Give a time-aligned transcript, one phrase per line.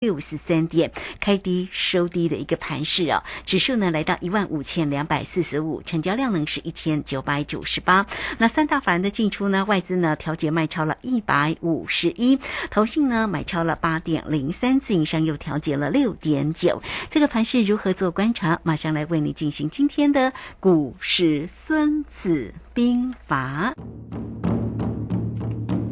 [0.00, 8.06] 六十三点，开低收低的一个盘势啊，指数呢来到一万五千两百四十五，成交量呢是一千九百九十八。
[8.38, 12.38] 那三大法人的进出呢，外资呢调节卖超了一百五十一，
[12.70, 16.82] 投信呢买超了八点零三，自营商又调节了六点九。
[17.10, 18.58] 这个盘势如何做观察？
[18.62, 23.74] 马上来为你进行今天的股市孙子兵法。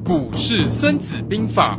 [0.03, 1.79] 股市孙子兵法。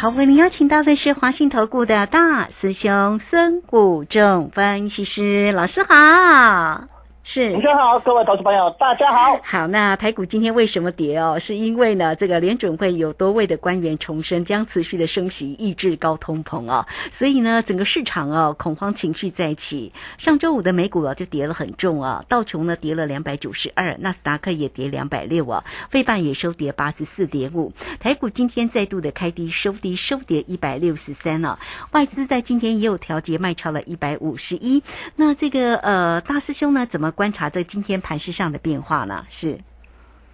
[0.00, 6.99] 好，为您邀请到的是华信投顾的大师兄孙谷仲分析师老师好。
[7.32, 9.38] 是，主持人好，各位投资朋友，大家好。
[9.44, 11.38] 好，那台股今天为什么跌哦？
[11.38, 16.84] 是因为呢，这个联准会有多位的官员重申将持续的升息，抑制高通膨哦。
[17.12, 19.92] 所以呢，整个市场哦，恐慌情绪再起。
[20.18, 27.72] 上周五的美股哦，就跌了很重啊，道琼呢跌了两百九十二，纳斯达克也跌两百六啊，费半也收跌八十四点五。
[28.00, 31.60] 台股今天再度的开低收低，收跌一百六十三了。
[31.92, 34.82] 外资在今天也有调节卖超了一百五十一。
[35.14, 37.14] 那这个呃，大师兄呢，怎么？
[37.20, 39.22] 观察这今天盘市上的变化呢？
[39.28, 39.58] 是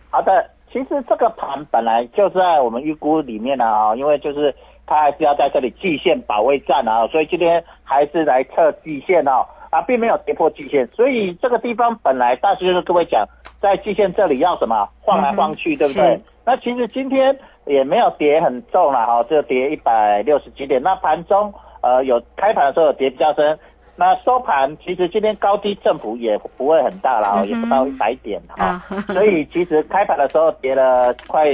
[0.08, 4.54] 好的，其实这个盘本来就在我们预估里面呢啊，因为就是
[4.86, 13.26] 它还是要在这里季线保卫战啊，所以今天还是来测季线哦啊，并没有跌破季线，所以这个地方本来大师跟各位讲，
[13.60, 16.20] 在季线这里要什么晃来晃去，对不对？
[16.44, 20.80] 那其实今天也没有跌很重了哈，就跌一百六十几点。
[20.80, 23.58] 那盘中呃有开盘的时候有跌比较深。
[23.98, 31.46] 那收盘其实今天高低振幅也不会很大了，也不到一百点哈， 所以其实开盘的时候跌了快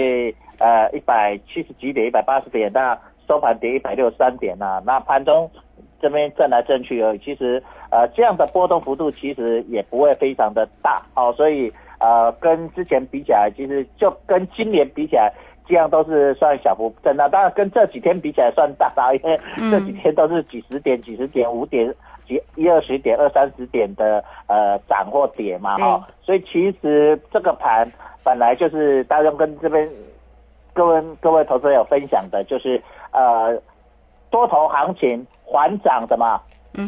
[0.59, 2.99] 呃一百七十几点，一百八十点，那
[3.29, 5.49] 收盘跌一百六十三点呐，那盘中
[6.01, 15.33] 这边震来震去而已，其实呃这样的波动幅度其实也不会非常的大哦，所以呃跟之前比起来，其实就跟今年比起来。
[15.67, 19.39] 这样都是算小幅震荡，当然跟这几天比起来算大啦，因为
[19.71, 21.95] 这几天都是几十点、几十点、五点、
[22.27, 27.91] 几一二十点、二三十点的呃涨或跌嘛哈，所以其实这个盘
[28.25, 29.89] 本来就是大众跟这边
[30.73, 33.57] 各位各位投资者有分享的，就是呃
[34.31, 36.41] 多头行情缓涨什么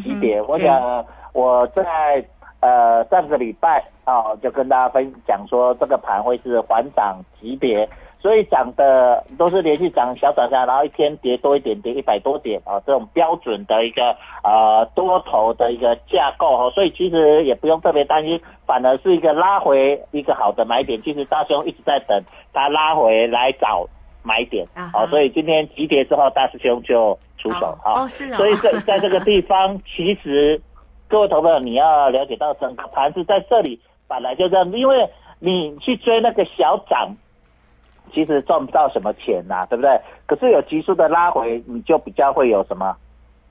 [0.03, 2.23] 级别，我想我在
[2.59, 7.87] 呃上个礼拜啊就跟大家分享说这个盘会是缓涨级别。
[8.17, 20.99] 所以涨的都是连续涨小涨下，然后一天跌多一点，跌一百多点啊，这种标准的一个呃多头的一个架构哈，所以其实也不用特别担心，反而是一个拉回一个好的买点。
[21.03, 22.19] 其实大师兄一直在等
[22.51, 23.87] 它拉回来找
[24.23, 28.01] 买点啊，所以今天急跌之后，大师兄就出手啊。
[28.01, 30.59] 哦，是所以在在这个地方，其实
[31.07, 35.07] 各位投资者你要了解到，整个盘子在这里本来就这样，因为
[35.39, 37.15] 你去追那个小涨。
[38.15, 39.99] 其实赚不到什么钱呐，对不对？
[40.25, 42.95] 可是有急速的拉回，你就比较会有什么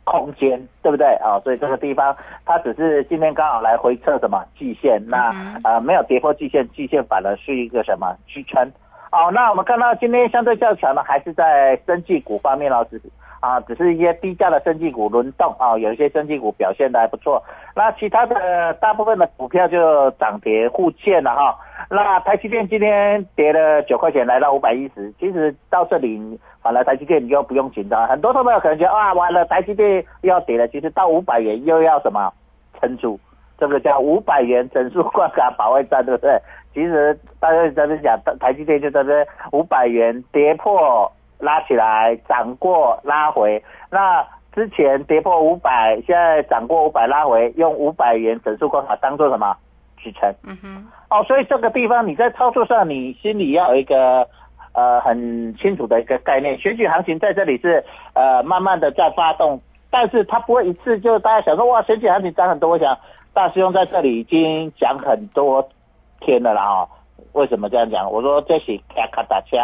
[0.04, 1.38] 空间，对不对啊？
[1.44, 2.16] 所以这个地方
[2.46, 5.30] 它只是今天刚好来回测什么季线，那
[5.62, 8.72] 呃没有跌破季线，季线反而是一个什么支撑。
[9.10, 13.04] 好，那我们看到今天相对较强的还是在生技股方面哦，只是
[13.44, 17.42] 啊只是一些低价的生技股轮动啊，有一些生技股表现的还不错。
[17.76, 21.54] 那其他的大部分的股票就涨跌互见了哈。
[21.90, 25.12] 那台积电今天跌了九块钱，来到五百一十。
[25.20, 28.06] 其实到这里，反而台积电你又不用紧张。
[28.06, 30.66] 很多朋友可能觉得啊，完了台积电又要跌了。
[30.68, 32.32] 其实到五百元又要什么
[32.80, 33.18] 撑住？
[33.58, 36.38] 这个叫五百元整数关卡保卫战，对不对？
[36.72, 43.62] 其实大家在这讲，台积电就在这五百元跌破拉起来，涨过拉回。
[43.90, 49.56] 那之前跌破五百，现在涨过五百拉回，用五百元整数关卡当做什么？
[49.96, 54.28] 支撑，嗯哼，哦，所以这个地方你在操作上，你心里要有一个
[54.74, 56.58] 呃很清楚的一个概念。
[56.58, 57.82] 选举行情在这里是
[58.12, 59.58] 呃慢慢的在发动，
[59.90, 62.68] 但是它不会一次就大家想说哇选举行情涨很多。
[62.68, 62.94] 我想
[63.32, 65.66] 大师兄在这里已经讲很多
[66.20, 66.88] 天了啦哦。
[67.32, 68.12] 为什么这样讲？
[68.12, 69.56] 我说这是卡卡打车，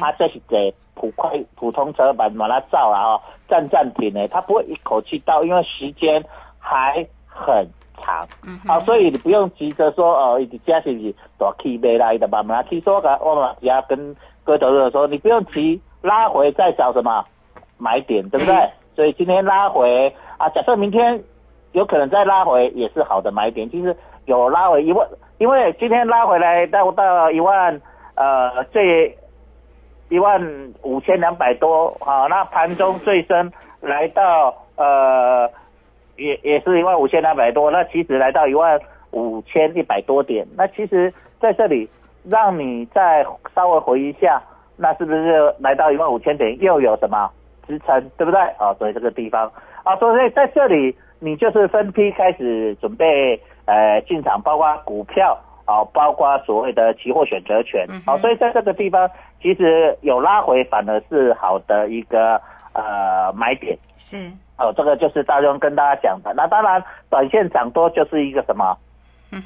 [0.00, 6.24] 他这是给普快普通车把把它造了哦，站站停呢，它不会一口气到，因为时间
[6.58, 7.66] 还很。
[8.02, 8.26] 长，
[8.66, 17.24] 好，所以你不用急着说哦，一家是是大 K 买来的，慢慢去说个，我们只要跟各位投资者说，你不用急，拉回再找什么
[17.78, 18.68] 买点，对不对？
[18.96, 21.22] 所以今天拉回啊，假设明天
[21.70, 23.70] 有可能再拉回也是好的买点。
[23.70, 23.96] 其实
[24.26, 25.08] 有拉回一万，
[25.38, 27.80] 因为今天拉回来到到一万，
[28.16, 29.16] 呃，最
[30.10, 30.40] 一万
[30.82, 35.50] 五千两百多，好，那盘中最深来到呃，
[36.16, 38.78] 也也是一万五千两百多，那其实来到一万
[39.12, 41.88] 五千一百多点，那其实在这里
[42.28, 43.24] 让你再
[43.54, 44.40] 稍微回一下，
[44.76, 47.30] 那是不是来到一万五千点又有什么
[47.66, 48.40] 支撑，对不对？
[48.58, 49.50] 啊，所以这个地方
[49.84, 55.36] 啊，所以在这里你就是分批开始准备呃进场，包括股票。
[55.66, 62.40] 啊，包括所谓的期货选择权，好，所以在这个地方其实有拉回，反而是好的一个
[62.74, 63.78] 呃买点。
[63.96, 66.34] 是，哦，这个就是大众跟大家讲的。
[66.34, 68.76] 那当然，短线涨多就是一个什么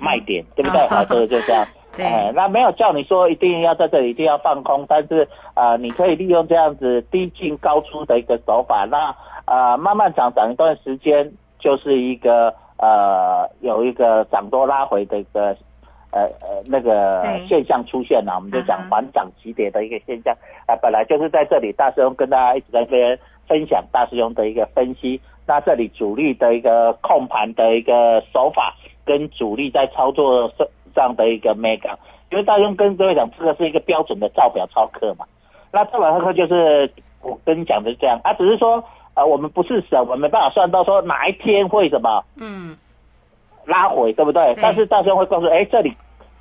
[0.00, 0.88] 卖点，对不对？
[0.88, 1.64] 好，这个就这样。
[1.96, 9.14] 对，那没有叫你说一定要在这里一定要放空，但是啊，你可以利用这样子低进高出的一个手法，那
[9.46, 15.56] 呃慢慢涨涨一段时间，就是一个呃有一个涨多拉回的一个。
[16.18, 20.34] 呃呃，那个现象出现了，我们就讲反涨级别的一个现象。
[20.66, 25.20] 啊，本来就是在这里，大师兄跟大家一直在分分享大师兄的一个分析。
[25.46, 28.74] 那这里主力的一个控盘的一个手法，
[29.04, 31.94] 跟主力在操作上上的一个 mega，
[32.30, 35.24] 因为大师兄跟各位讲，这个是一个标准的照表操课嘛。
[35.72, 36.90] 那照表操课就是
[37.22, 38.82] 我跟你讲的是这样，啊，只是说
[39.14, 42.76] 呃，我们不是神，我们没办法算到说哪一天会什么，嗯。
[43.66, 44.56] 拉回对不对？
[44.62, 45.94] 但是大兄会告诉，哎，这里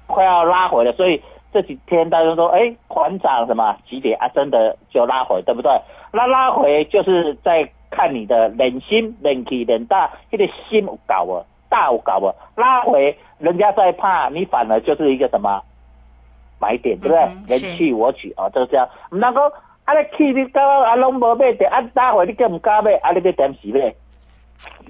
[0.08, 1.22] 快要拉回了，所以
[1.54, 4.28] 这几天大家说，哎，缓涨什么几点啊？
[4.30, 5.72] 真的就拉回，对不对？
[6.12, 12.34] 那拉回就是在看你的人心、人气、人大，这个心有搞啊，大有搞啊。
[12.56, 15.62] 拉回人家在怕，你反而就是一个什么
[16.60, 17.20] 买点，对不对？
[17.48, 18.88] 人气我取啊，就是这样。
[19.12, 19.42] 唔能够
[19.86, 23.96] 啊，你气你高啊，拢无买的，啊拉回你更唔敢买，啊你要点死咧？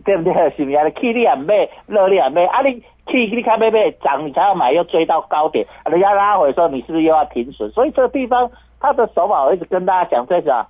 [0.05, 0.33] 对不对？
[0.51, 0.83] 是不是啊？
[0.85, 7.71] 你气你也买，热你也买，啊你气你看买买涨你才要买，又追到高点，人家拉回的时候，你是不是又要停损？
[7.71, 8.50] 所以这个地方
[8.80, 10.68] 他的手法，我一直跟大家讲，这是啊，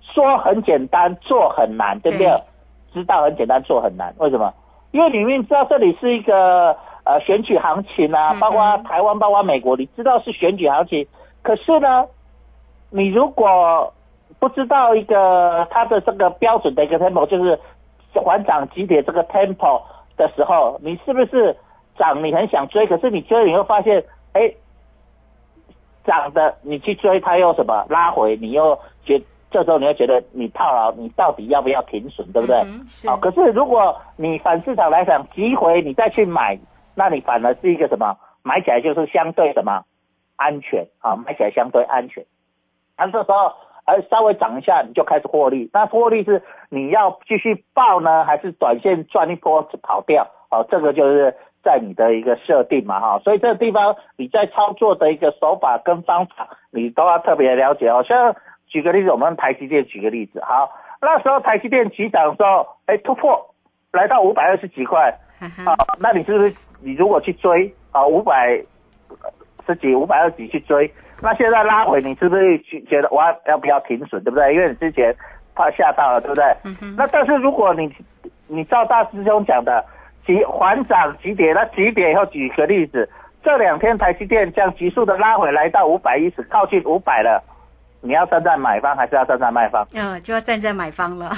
[0.00, 2.26] 说很简单，做很难，对不对？
[2.92, 4.52] 知道很简单，做很难，为什么？
[4.92, 11.06] 因为你明知道这里是一个呃选举行情啊，包括台湾，包括美国，你知道是选举行情，
[11.42, 12.06] 可是呢，
[12.90, 13.92] 你如果
[14.38, 17.58] 不知道一个它的这个标准的一个 tempo，就是。
[18.16, 19.82] 缓涨急跌这个 tempo
[20.16, 21.56] 的时候，你是不是
[21.98, 22.22] 涨？
[22.22, 24.52] 你很想追，可是你追你会发现，哎，
[26.04, 29.20] 涨的你去追，它又什么拉回，你又觉
[29.50, 32.62] 这时候你会觉得你套牢，你到底要不要停损，对不对？
[33.08, 36.58] 好，可是如果你反市场来讲，急回你再去买，
[36.94, 38.16] 那你反而是一个什么？
[38.42, 39.84] 买起来就是相对什么
[40.36, 41.16] 安全啊？
[41.16, 42.24] 买起来相对安全，
[42.96, 43.52] 那这时候。
[43.84, 50.26] 而稍微涨一下你就开始获利，那获利是你要继续报呢，还是短线赚一波跑掉？
[50.50, 53.18] 哦，这个就是在你的一个设定嘛，哈。
[53.24, 58.02] 所以这个地方你在操作的一个手法跟方法，你都要特别了解哦。
[58.02, 58.34] 像
[58.66, 60.70] 举个例子，我们台积电举个例子，好，
[61.00, 63.54] 那时候台积电起涨的时候，哎，突破
[63.92, 65.14] 来到五百二十几块，
[65.64, 68.62] 好，那你是不是你如果去追啊，五百
[69.66, 70.90] 十几、五百二十几去追？
[71.22, 72.58] 那现在拉回，你是不是
[72.88, 74.54] 觉得我要要不要停损，对不对？
[74.54, 75.14] 因为你之前
[75.54, 76.44] 怕吓到了，对不对？
[76.96, 77.90] 那但是如果你
[78.46, 79.84] 你照大师兄讲的，
[80.26, 83.08] 急缓涨急跌，那急跌以后举个例子，
[83.42, 87.42] 这两天台积电将急速的拉回来到五百一十，靠近五百了，
[88.00, 89.86] 你要站在买方还是要站在卖方？
[89.94, 91.30] 嗯，就要站在买方了。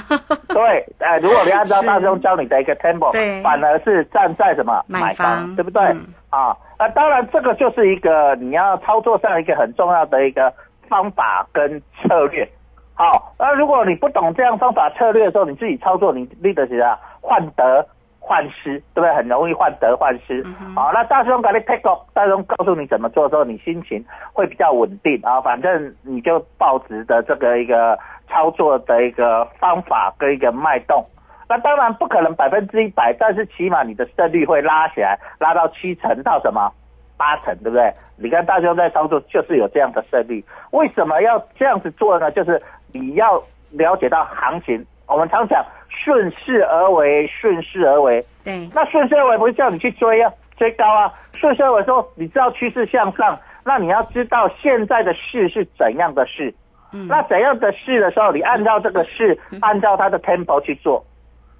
[0.49, 5.95] 对， 哎，如果你按照大师兄教你的一个 tempo，对，反而是站在什么买方，对不对？
[6.29, 6.55] 啊。
[6.79, 10.53] 那当然，这个就是一个你要操作上一个很重要的一个
[10.87, 12.47] 方法跟策略。
[12.93, 17.85] 好，那如果你不懂这样方法策略的时候，你自己操作，你立得起啊，患得
[18.19, 19.13] 患失，对不对？
[19.13, 20.43] 很容易患得患失。
[20.75, 24.03] 好，那大兄给你 take off，大兄告诉你怎么做之后，你心情
[24.33, 25.39] 会比较稳定啊。
[25.41, 31.05] 反正你就保值的这个一个操作的一个方法跟一个脉动。
[31.49, 36.71] 那当然不可能百分之一百，但是起码你的胜率会拉起来，拉到七成到什么
[37.15, 37.91] 八成，对不对？
[38.17, 40.43] 你看大兄在操作就是有这样的胜率。
[40.71, 42.29] 为什么要这样子做呢？
[42.31, 42.61] 就是
[42.91, 44.85] 你要了解到行情。
[45.07, 48.25] 我们常讲顺势而为，顺势而为。
[48.43, 48.69] 对。
[48.73, 51.09] 那顺势而为不是叫你去追啊，追高啊。
[51.33, 56.53] 顺势而为说，你知道趋势向上，那你要知道现在的势是怎样的势。
[56.91, 57.07] 嗯。
[57.07, 61.05] 那怎样的势的时候，你按照这个势，按照它的 tempo 去做。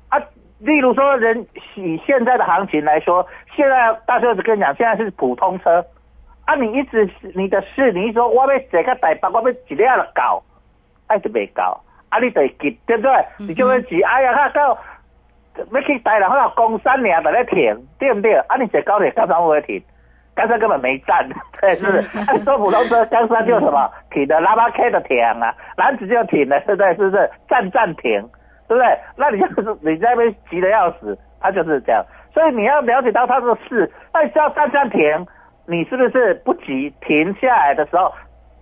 [0.10, 0.18] 啊，
[0.60, 1.46] 例如说，人
[1.76, 5.86] 以现在的行情来说，现在大舅子跟你讲，现在是普通车，
[6.46, 10.42] 啊，你一直你的事，你说我要这个台北，我要一辆了搞，
[11.08, 13.12] 哎就没搞，啊，你得急，对不对？
[13.38, 14.78] 你就会急，哎呀，他到
[15.72, 18.34] 要去台南，好像公山俩在那停，对不对？
[18.48, 19.82] 啊，你坐高铁干啥会停？
[20.36, 21.28] 冈山根本没站，
[21.60, 22.18] 对，是不是？
[22.28, 26.96] 按说普通车，冈山就什么停的，喇叭开的停啊，男子就停了，对不对？
[26.96, 27.28] 是不是？
[27.50, 28.24] 站站停，
[28.68, 28.98] 对不对？
[29.16, 32.04] 那你就是你在那边急得要死，他就是这样。
[32.34, 35.26] 所以你要了解到他的事，那你要站站停，
[35.66, 36.94] 你是不是不急？
[37.02, 38.14] 停下来的时候，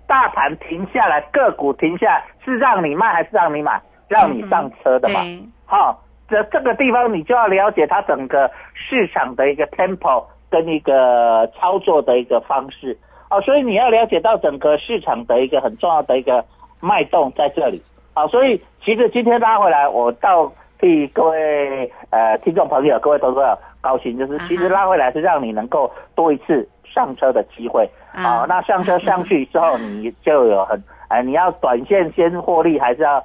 [0.07, 3.81] 大盘停下来，个股停下来，是让你卖还是让你买？
[4.07, 5.19] 让你上车的嘛？
[5.65, 10.25] 好，这这个地方你就要了解它整个市场的一个 tempo。
[10.47, 12.97] 跟一个操作的一个方式
[13.29, 16.45] 哦，所以你要了解到整个市场的一个很重要的一个
[16.79, 17.81] 脉动在这里
[18.15, 28.45] 啊，所以其实今天拉回来，我倒替各位呃听众朋友、各位投资者高兴，就是其实拉回来是让你能够多一次上车的机会啊。
[28.47, 33.23] 那上车上去之后，你就有很 哎，你要短线先获利，还是要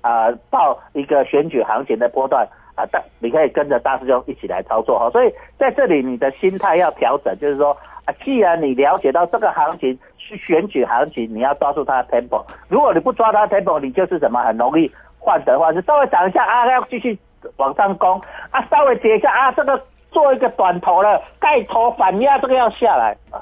[0.00, 2.46] 啊报一个选举行情的波段？
[2.76, 17.18] 啊，大你可以跟着大师兄一起来操作哈，所以在这里你的心态要调整，就是说啊，既然你了解到这个行情是选举行情，你要抓住它的 tempo，如果你不抓它 tempo，你就是什么很容易患得患失，稍微涨一下啊，要继续
[17.56, 19.80] 往上攻啊，稍微跌一下啊，这个
[20.10, 23.40] 做一个短头了，盖头反压，这个要下来啊，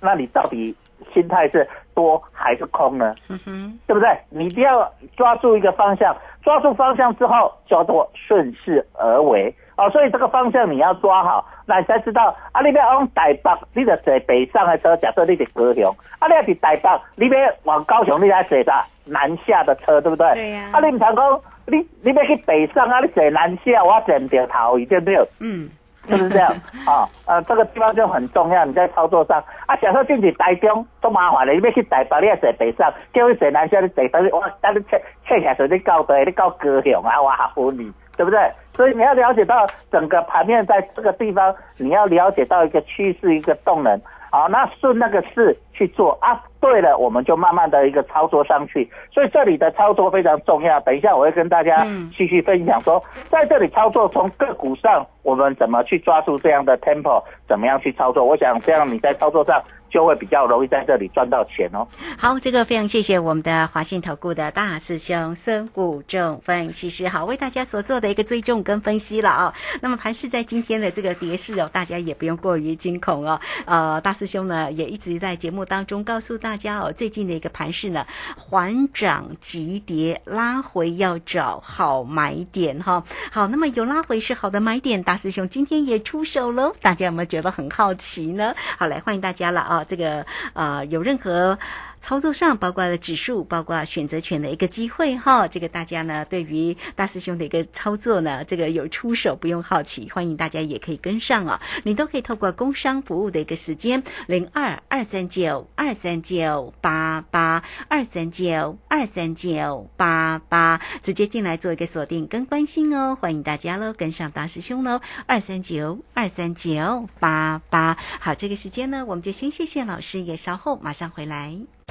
[0.00, 0.74] 那你到底
[1.12, 3.14] 心态是多还是空呢？
[3.28, 4.16] 嗯哼，对不对？
[4.30, 6.16] 你一定要抓住一个方向。
[6.42, 12.60] 抓住方向之后，叫做顺势而为哦，所以这个方向你要抓好，那才知道啊。
[12.62, 20.32] 你要往台北，你就坐北上的车；假设你是高雄，啊，你要去台北，你要往高雄，你才坐啥南下的车，对不对？
[20.34, 20.70] 对呀。
[20.72, 25.16] 啊，你唔通讲，你你要去北上啊，你坐南下，我坐掉头，对不对？
[25.40, 25.68] 嗯。
[26.08, 26.50] 是不是这样
[26.84, 27.08] 啊？
[27.26, 28.64] 呃，这个地方就很重要。
[28.64, 38.38] 你在操作上啊，假设进去台中都麻烦了，你要去台北，你要坐北上，叫你坐南下，你坐等我，等你切切下水，你到对，你到高雄啊，我还服你，对不对？
[38.74, 44.00] 所以你要了解到整个盘面在这个地方，你要了解到一个趋势，一个动能。
[44.30, 46.42] 好，那顺那个势去做啊。
[46.58, 48.90] 对了，我们就慢慢的一个操作上去。
[49.12, 50.80] 所以这里的操作非常重要。
[50.80, 51.84] 等一下我会跟大家
[52.16, 58.24] 继续分享说，在这里操作从个股上，我们怎么去抓住这样的 tempo，怎么样去操作。
[58.24, 59.62] 我想这样你在操作上。
[59.92, 61.86] 就会比较容易在这里赚到钱哦。
[62.16, 69.54] 好，这个非常谢谢我们的华信投顾的大师兄孙谷正分析师，好为大家所做的一个追踪跟分析了啊。
[69.80, 73.38] 那么盘市在今天的这个跌势哦，大家也不用过于惊恐哦。
[73.66, 78.06] 呃，大师兄呢也一直在节目当中告诉大家哦，最近的一个盘势呢
[78.36, 83.04] 缓涨急跌，拉回要找好买点哈。
[83.30, 86.72] 好，那么有拉回是好的买点，大师兄今天也出手喽。
[86.80, 88.54] 大家有没有觉得很好奇呢？
[88.78, 89.81] 好，来欢迎大家了啊。
[89.84, 91.58] 这个呃，有任何。
[92.02, 95.46] 操作上包括了指数，包括选择权的一个机会哈。
[95.46, 101.62] 这个大家呢，对于大师兄的一个操作呢，这个有出手不用好奇，欢迎大家也可以跟上啊。
[101.84, 113.16] 你都可以透过工商服务的一个时间零二二三九二三九八八二三九二三九八八直接进来做一个锁定跟关心哦。
[113.18, 117.96] 欢迎大家喽，跟上大师兄喽，二三九二三九八八。
[118.20, 121.56] 好，这个时间呢，我们就先谢谢老师，也稍后马上回来。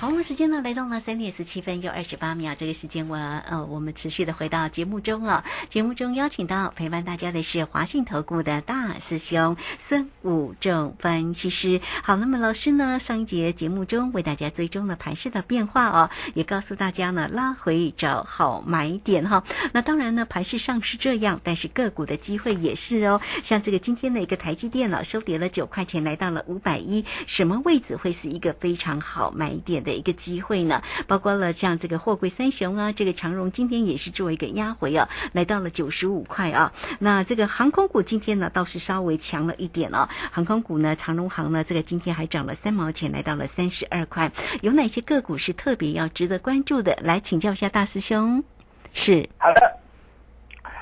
[0.00, 2.54] 好，我们时间呢来到了三点十七分又二十八秒。
[2.54, 5.44] 这个时间我呃，我们持续的回到节目中哦。
[5.68, 11.82] 节目中邀请到陪伴大家的是华信投顾的大师兄孙武正分析师。
[12.02, 19.44] 好，那么老师呢上一节节目中为大家追踪了盘势的变化哦，也告诉大家呢拉回找好买点哈。
[19.74, 23.20] 那当然呢盘势上是这样，但是个股的机会也是哦。
[23.42, 29.89] 像这个今天的一个台积电了，收跌了九块钱，来到了五百一，什么位置会是一个非常好买点的？
[29.90, 36.72] 的一个机会呢，包括了像这个货柜三雄啊，这个长荣今天也是做一个压回啊，来到了九十五块啊。
[37.00, 44.30] 那这个航空股今天呢倒是稍微强了一点哦，航空股呢，长荣航呢，这个今天还涨了三毛钱，来到了三十二块。
[44.62, 46.96] 有哪些个股是特别要值得关注的？
[47.02, 48.44] 来请教一下大师兄。
[48.92, 49.76] 是好的，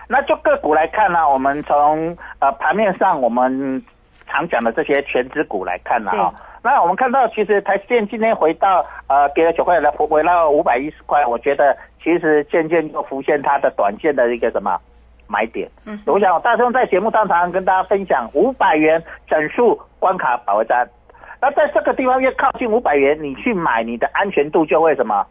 [0.09, 3.83] 那就个股来看呢，我们从呃盘面上我们
[4.27, 6.35] 常讲的这些全指股来看呢，哈。
[6.63, 14.79] 那我们看到，其实台积电今天回到呃，跌了九块来回到五百一十块，我觉得其实渐渐就浮现它的短线的一个什么
[15.27, 15.69] 买点。
[15.87, 20.89] 嗯，我想大兄在节目上常常跟大家分享五百元整数关卡保卫战。
[21.41, 25.27] 那在这个地方越靠近五百元，你去买，你的安全度就会什么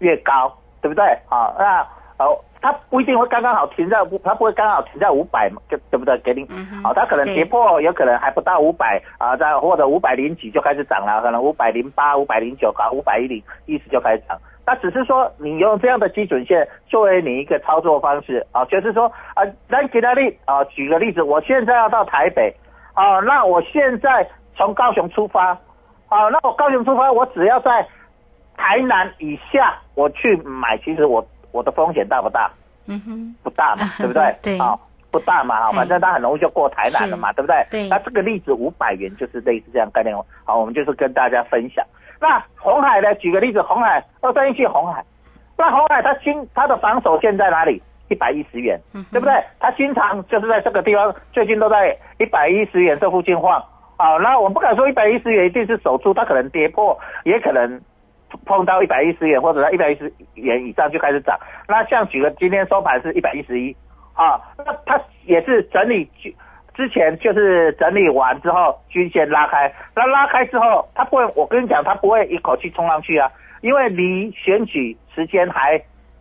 [0.00, 0.52] 越高，
[0.82, 1.04] 对不对？
[1.26, 1.80] 好，那
[2.18, 2.38] 哦。
[2.64, 6.16] 它不一定会刚刚好停在，它不会刚好停在五百嘛，对对不对？
[6.20, 6.48] 给你，
[6.82, 14.38] 好，它可能跌破，有可能还不到五百啊，在或者五百零几就开始涨了，可能五百零八、五百零九啊，五百一零意思就开始涨。
[14.64, 22.50] 那只是说你用这样的基准线作为你一个操作方式啊，就是说啊，来举个例啊，举个例子，我现在要到台北
[22.94, 25.48] 啊，那我现在从高雄出发
[26.08, 27.86] 啊，那我高雄出发，我只要在
[28.56, 31.22] 台南以下我去买，其实我。
[31.54, 32.50] 我的风险大不大？
[32.86, 34.34] 嗯哼，不大嘛，对不对？
[34.42, 34.76] 对，啊，
[35.12, 37.64] 不大嘛，哈，反正它很容易就过台南了嘛，对不对？
[37.70, 37.88] 对。
[37.88, 41.86] 那这个例子五百元就是类似这样概念，好，我们就是跟大家分享。
[42.20, 43.14] 那红海呢？
[43.14, 45.04] 举个例子，红海二三一七红海，
[45.56, 47.80] 那红海它新它的防守线在哪里？
[48.08, 48.78] 一百一十元，
[49.12, 49.32] 对不对？
[49.60, 53.62] 它经常就是在这个地方，最近都在一百一十元这附近晃。
[53.96, 57.80] 啊，那我不敢说一百一十元一定是守住，它可能跌破，也可能。
[58.44, 63.74] 碰到一百一十元或者在一百一十元以上就开始涨，那像举个今天收盘是一百一十一
[64.14, 66.08] 啊，那它也是整理
[66.74, 75.80] 之前就是整理完之后均线拉开，那拉开之后它不会，我跟你讲它不会一口气冲上去啊，因为离选举时间还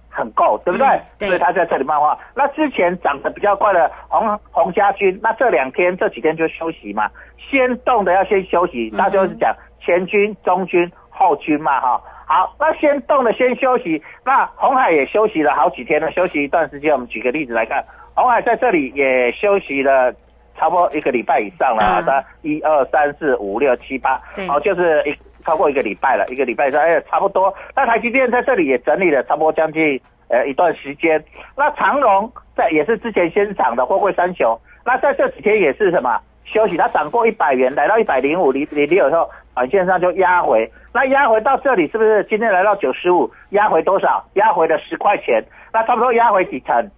[0.10, 0.88] 很够，对不对？
[1.28, 2.18] 所以它在这里漫画。
[2.36, 10.92] 那之前涨得比较快的红红家军，那这两天这几天就休息嘛，先动的要先休息，那就是讲前军、中军。
[11.14, 14.02] 后军嘛，哈，好，那先动了，先休息。
[14.26, 16.92] 那红海也休息了好几天了，休息一段时间。
[16.92, 17.84] 我们举个例子来看，
[18.16, 20.12] 红海在这里也休息了
[20.58, 27.54] 差不多一个礼拜以上了，的一二三四五六七八，哦，就是一超过一个礼拜了，一个礼拜以上，哎，差不多。
[27.76, 31.24] 那台积电在这里也整理了差不多将近呃一段时间。
[31.56, 36.78] 那长荣在也是之前先涨的货柜三雄，那在这几天也是什么休息？
[36.78, 40.70] 它涨过一百元，来到一百零五，离离离有时候短线上就压回。
[40.94, 43.30] 那压回到这里是不是今天来到九十五？
[43.50, 44.24] 压回多少？
[44.34, 46.90] 压回了十块钱，那差不多压回几成？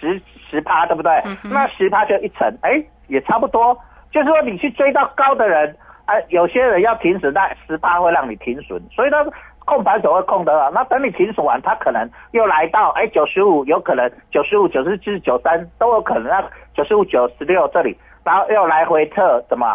[0.00, 1.10] 十十趴，对不对？
[1.50, 3.76] 那十趴就一层，哎，也差不多。
[4.12, 9.16] 就是说你去追到高的人，哎，有些人要停损，那十趴会让你停损，所以呢
[9.64, 16.24] 控盘手会控得那等你停损完，他可能又来到哎九十五，有可能九十五、九十七、九三都有可能。
[16.24, 16.42] 那
[16.74, 17.94] 九十五、九十六这里，
[18.28, 19.74] 然后又来回测什么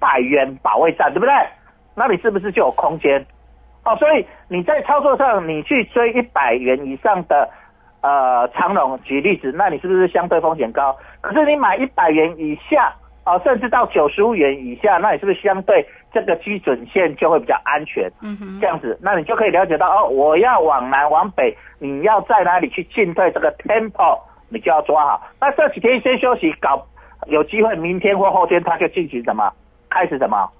[0.00, 1.32] 百元保卫战，对不对？
[1.94, 3.24] 那你是不是就有空间？
[3.84, 7.48] 哦，所以你在操作上，你去追一百元以上的
[8.00, 10.96] 呃长龙，举例子，那你是不是相对风险高？
[11.20, 12.92] 可是你买一百元以下，
[13.24, 18.10] 哦，甚至到九十五元以下，那你是不是相对这个基准线就会比较安全？
[18.20, 25.22] 嗯哼，这样子，那你就可以了解到哦，我要往南往北，你要在哪里去进退这个 tempo，你就要抓好。
[25.40, 26.84] 那这几天先休息，搞
[27.26, 29.52] 有机会，明天或后天它就进行什么？
[29.90, 30.50] 开始什么？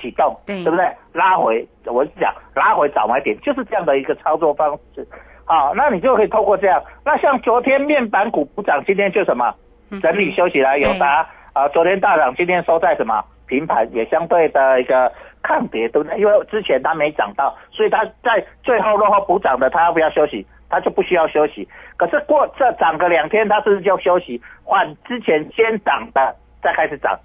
[0.00, 0.88] 启动，对不对？
[1.12, 5.04] 拉回，我是讲拉回早买点，就是这样的一个操作方式。
[5.44, 6.80] 好，那你就可以透过这样。
[7.04, 9.52] 那像昨天面板股不涨，今天就什么
[10.00, 15.10] 整理休息了，有达啊，昨天大涨，今天收在什么平盘，也相对的一个
[15.42, 16.16] 抗跌，对不对？
[16.18, 20.46] 因为之前它没涨到，所以它在最后落后补涨的，它要不要休息？
[20.68, 21.68] 它就不需要休息。
[21.96, 24.40] 可是过这涨个两天，他是不是就休息？
[24.64, 27.18] 换之前先涨的再开始涨。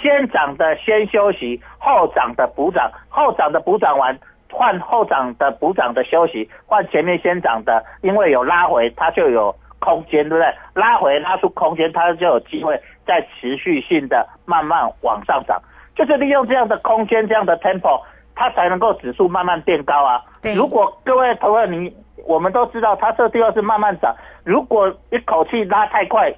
[0.00, 4.16] 先涨的先休息，后涨的补涨，后涨的补涨完，
[4.52, 10.54] 换后涨的补涨的休息，换前面先涨的，因为有拉回，它就有空间，对不对？
[10.74, 15.60] 拉回拉出空间，它就有机会再持续性的慢慢往上涨，
[15.96, 18.00] 就是利用这样的空间，这样的 tempo，
[18.36, 20.22] 它才能够指数慢慢变高啊。
[20.54, 21.92] 如果各位投资你，
[22.28, 24.14] 我们都知道，它这个地方是慢慢涨，
[24.44, 26.32] 如果一口气拉太快，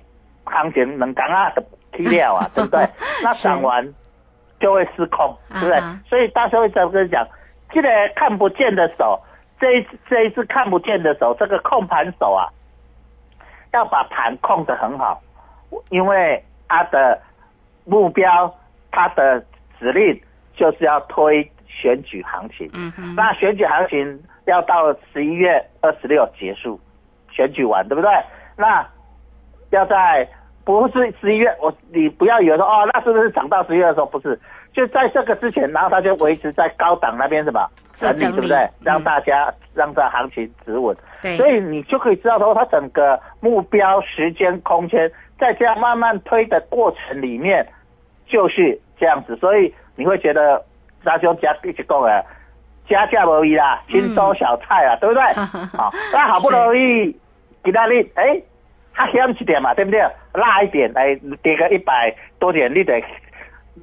[0.44, 1.52] 行情能刚啊。
[1.92, 2.88] 踢掉啊， 对不对？
[3.20, 3.84] 那涨完
[4.60, 5.80] 就会失控，对不对？
[6.08, 7.26] 所以大家会这样讲，
[7.72, 9.18] 记得看不见的手，
[9.58, 12.46] 这一这一次看不见的手，这个控盘手啊，
[13.72, 15.20] 要把盘控得很好，
[15.88, 17.20] 因为他的
[17.84, 18.54] 目标，
[18.92, 19.44] 他的
[19.80, 20.22] 指令
[20.54, 22.68] 就是要推选举行情。
[22.74, 23.14] 嗯哼。
[23.14, 26.78] 那选举行情要到十一月二十六结束，
[27.30, 28.10] 选举完，对不对？
[28.56, 28.86] 那
[29.70, 30.28] 要在。
[30.62, 34.06] 不是十一月，我你不要以为说哦，那是不是涨到十一月的时候？
[34.06, 34.38] 不是，
[34.72, 38.68] 就在这个之前，然后它就维持在高档那边什么整理，对不对？
[38.84, 40.94] 让大家让这行情止稳。
[41.22, 47.66] 对，所以你就可以知道说，它整个目标、时间、空间，在这样慢慢推的过程里面，
[48.26, 49.34] 就是这样子。
[49.36, 50.62] 所以你会觉得
[51.04, 52.24] 大兄家一直讲的，
[52.88, 55.22] 家价无易啦，轻舟小菜啊，对不对？
[55.76, 57.16] 好，那好不容易
[57.62, 58.40] 给他你哎，
[58.92, 60.00] 他险一点嘛，对不对？
[60.34, 63.02] 辣一点，哎，跌个一百多点，你得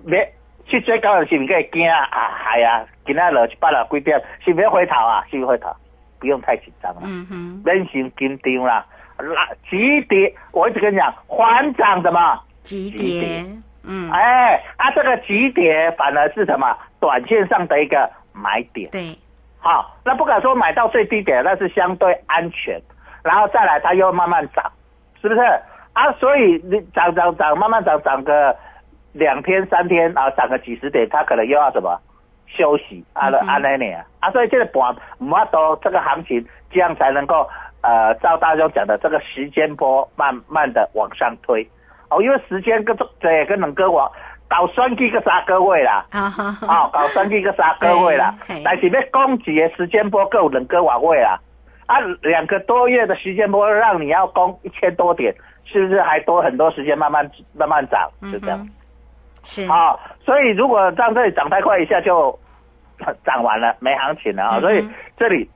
[0.05, 0.31] 别
[0.65, 2.07] 去追高的是不是惊啊？
[2.45, 5.23] 哎呀，今仔落一百了几点，是不是回头啊？
[5.29, 5.69] 是不是回头？
[6.19, 8.85] 不用太紧张了，嗯哼，人心紧张啦。
[9.17, 12.39] 拉急跌，我一直跟你讲，缓涨的嘛？
[12.63, 13.45] 急急跌，
[13.87, 16.75] 嗯，哎，啊，这个急跌反而是什么？
[16.99, 18.89] 短线上的一个买点。
[18.91, 19.17] 对，
[19.59, 22.81] 好，那不敢说买到最低点，那是相对安全。
[23.23, 24.71] 然后再来，它又慢慢涨，
[25.21, 25.41] 是不是？
[25.93, 28.55] 啊，所以你涨涨涨，慢慢涨涨个
[29.13, 31.99] 两天三天啊，涨个几十点，它可能又要什么
[32.45, 33.29] 休息啊？
[33.29, 37.49] 了安那年啊，所以这个盘唔要多，这个行情这样才能够
[37.81, 41.67] 呃，照大家讲的这个时间波慢慢的往上推
[42.09, 44.11] 哦，因为时间跟这跟两个我
[44.47, 46.05] 搞选举个三个月啦。
[46.11, 51.39] 啊搞选举个三个月啦 但是要攻击的时间波够两个晚位啦，
[51.85, 58.09] 啊，两个多月的时间波让你要攻一千多点，是不是还多很多时间慢慢慢慢涨？
[58.23, 58.69] 是这样嗯
[59.43, 62.37] 是，啊、所以如果让这里涨太快，一下就
[63.25, 64.85] 涨完了，没行情了啊、嗯所以
[65.17, 65.49] 这里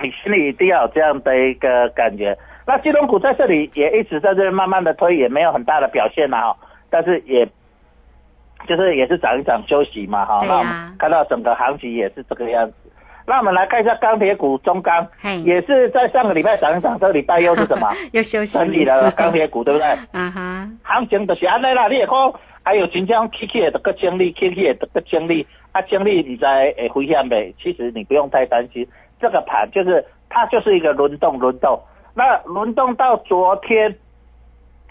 [0.00, 2.36] 你心里一定要有这样的一个感觉。
[2.66, 6.56] 那金融股在这里也一直在这里慢慢的推，也没有很大的表现啦哈，
[6.90, 7.46] 但是也
[8.66, 10.38] 就是也是涨一涨休息嘛哈。
[10.38, 12.74] 啊那我们看到整个行情也是这个样子。
[13.28, 15.04] 那我们来看一下钢铁股中钢，
[15.44, 17.88] 也是在上个礼拜涨一涨，这个礼拜又是什么？
[18.12, 19.86] 又休息整理了钢铁股，对不对？
[20.12, 22.14] 啊哈，行情就是安尼啦，你也看，
[22.62, 27.52] 还有新疆 K K 的得个经历，K K 的得个经历，啊，经历你在诶回险呗？
[27.60, 28.86] 其实你不用太担心，
[29.20, 31.80] 这个盘就是它就是一个轮动轮动，
[32.16, 33.94] 那轮动到昨天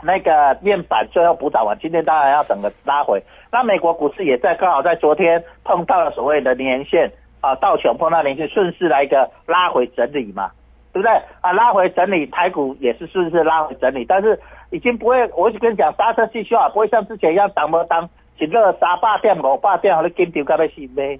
[0.04, 3.22] 那个面板最后补涨完，今天当然要整个拉回。
[3.52, 7.12] 那美国股市也在刚好在昨天碰到了所谓的年线
[7.42, 10.52] 啊，道琼碰到年线，顺势来一个拉回整理嘛。
[10.94, 11.12] 对不对
[11.42, 11.52] 啊？
[11.52, 18.10] 拉回整理，台股也是顺势拉回整理，但是已经不会，我就跟你讲，刹车继续啊，不会像之前一样挡不当，
[18.40, 21.20] 一热三百点、五百点，你跟丢到要死咩？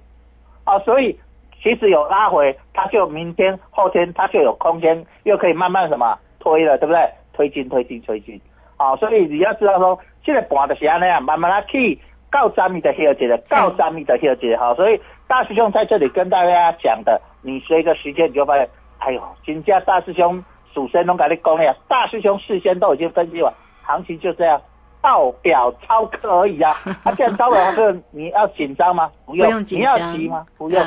[0.64, 1.20] 啊，所以
[1.66, 7.10] 即使有拉回，它就明天、后天它就有空间，又可以慢慢什么推了，对不对？
[7.32, 8.40] 推进、推进、推进。
[8.76, 12.00] 啊，所以你要知道说，这个盘就是安尼啊，慢慢来去，
[12.30, 14.56] 到三米的休息的，到三米的休息的。
[14.56, 23.52] 好，所以大师兄在这里跟大家讲的，你随个时间你就发现，哎呦，金价大师兄属神龙跟你讲了，大师兄事先都已经分析完，
[23.82, 24.62] 行情就这样。
[25.02, 26.72] 报表超课而已啊！
[27.04, 29.08] 啊，既然超表课，你要紧张吗？
[29.24, 29.64] 不用。
[29.68, 30.44] 你，要急吗？
[30.58, 30.82] 不用。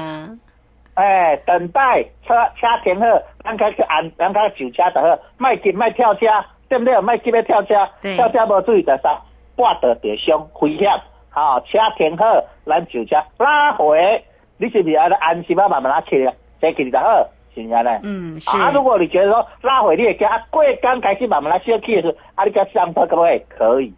[1.00, 3.06] 哎，等待车车停好，
[3.42, 6.26] 咱开去按，咱开上车就好，卖急卖跳车，
[6.68, 7.00] 对不对？
[7.00, 9.18] 卖急要跳车，对跳车无注意就啥，
[9.56, 10.90] 挂到地上危险。
[11.30, 14.22] 好、车停好，咱上车拉回，
[14.58, 15.70] 你是不是要安心啊？
[15.70, 18.00] 慢慢拉起来，再起就好，是不是呢？
[18.04, 23.42] 嗯是，啊，如果你觉得说拉回你也给啊，过刚开始慢慢来休息的时候，啊，你给它上车可不可以？
[23.48, 23.94] 可以，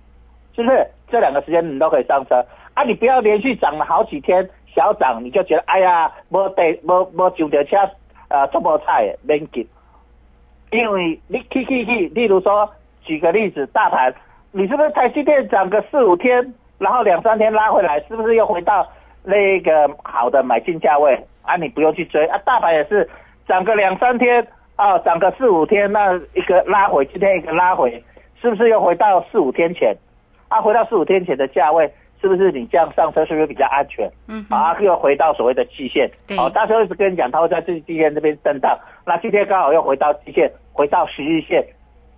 [0.55, 0.87] 是不是？
[1.09, 7.77] 这两个时间你都可以上车啊，你不要连续涨了好几天小涨，你就觉得哎呀，无得无无上着车，
[8.29, 9.67] 呃，做无菜的免急，
[10.71, 12.69] 因为你去去去，例如说
[13.03, 14.13] 举个例子，大盘，
[14.51, 18.87] 你是不是台积电涨个四五天，然后两三天拉回来，是不是又回到
[19.23, 21.55] 那个好的买进价位啊？
[21.57, 23.09] 你不用去追啊，大盘也是
[23.47, 28.03] 涨个两三天啊，涨个四五天，那一个拉回，今天一个拉回，
[28.41, 29.95] 是不是又回到四五天前？
[30.47, 34.07] 啊，回到四五天前的价位，是不是你这样上车是不是比较安全？
[34.27, 36.09] 嗯哼，啊，又回到所谓的季线。
[36.27, 38.77] 对好、大时候一直跟你讲，它会在这季线这边震荡。
[39.05, 41.65] 那今天刚好又回到季线，回到十日线，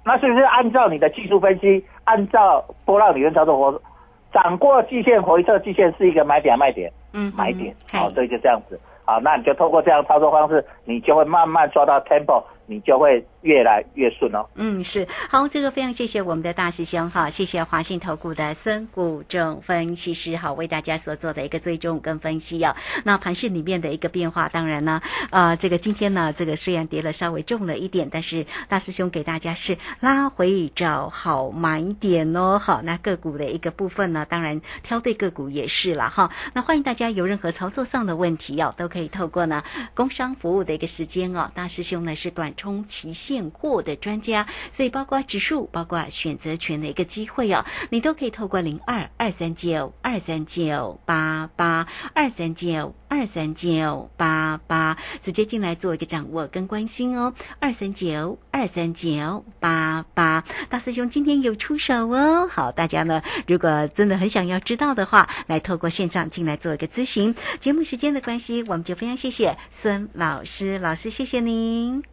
[0.04, 3.82] 那是不是按照你的技术分析，按照波浪理论操作，我
[4.34, 7.74] 涨过季线回撤季线是一个买点卖点嗯，买点。
[7.90, 8.78] 嘿好、所以就这样子。
[9.06, 14.46] 好，那你就透过这样操作方式，你就会慢慢抓到 tempo，你就会越来越顺哦。
[14.56, 22.76] 嗯，是好，这个非常谢谢我们的大师兄哈，谢谢华信投顾的孙谷正分析师哈，为大家所做的一个追踪跟分析哦。
[23.04, 32.58] 那盘市里面的一个变化，当然呢，呃，这个今天呢，这个虽然跌了稍微重了一点，但是大师兄给大家是拉回找好买点哦。
[32.58, 36.32] 好，那个股的一个部分呢，当然挑对个股也是了哈。
[36.54, 67.34] 那欢迎大家有任何操作上的问题哦，都可以透过呢工商服务的一个时间哦，大师兄呢是短冲期限现货的专家，所以包括指数，包括选择权的一个机会哦，你都可以透过零二二三九二三九八八二三九二三九八八直接进来做一个掌握跟关心哦，二三九二三九八八，大师兄今天有出手哦，好，大家呢如果真的很想要知道的话，来透过线上进来做一个咨询。
[67.60, 72.13] 节目时间的关系，我们就非常谢谢孙老师，老师谢谢您。